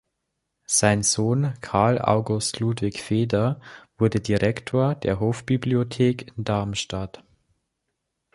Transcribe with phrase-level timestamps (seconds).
[0.65, 3.61] Sein Sohn Karl August Ludwig Feder
[3.99, 7.23] wurde Direktor der Hofbibliothek in Darmstadt.